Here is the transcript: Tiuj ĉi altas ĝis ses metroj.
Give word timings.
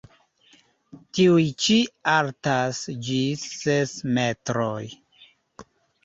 Tiuj 1.17 1.41
ĉi 1.65 1.75
altas 2.13 2.79
ĝis 3.07 3.43
ses 3.57 3.93
metroj. 4.15 4.89